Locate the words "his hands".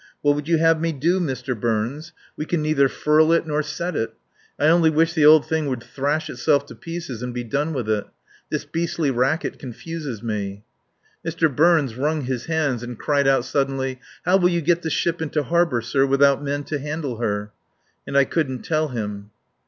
12.21-12.81